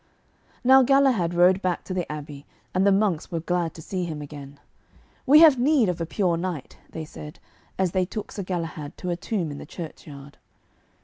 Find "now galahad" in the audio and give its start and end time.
0.63-1.35